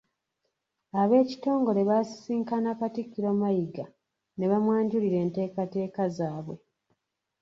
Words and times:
Ab'ekitongole 1.01 1.81
baasisinkana 1.89 2.71
Katikkiro 2.79 3.31
Mayiga 3.41 3.85
ne 4.37 4.45
bamwanjulira 4.51 5.17
enteekateeka 5.25 6.03
zaabwe. 6.17 6.55